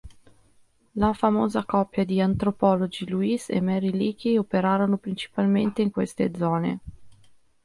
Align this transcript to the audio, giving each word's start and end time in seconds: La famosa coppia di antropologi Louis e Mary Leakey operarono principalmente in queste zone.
La 0.93 1.13
famosa 1.13 1.63
coppia 1.63 2.03
di 2.03 2.19
antropologi 2.19 3.07
Louis 3.07 3.47
e 3.51 3.61
Mary 3.61 3.91
Leakey 3.91 4.35
operarono 4.35 4.97
principalmente 4.97 5.83
in 5.83 5.91
queste 5.91 6.31
zone. 6.35 6.79